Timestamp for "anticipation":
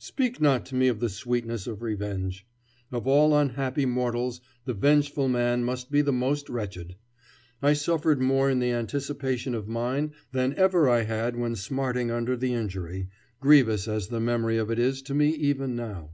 8.72-9.54